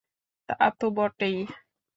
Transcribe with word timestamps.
তা 0.49 0.67
তো 0.79 0.87
বটেই। 0.97 1.37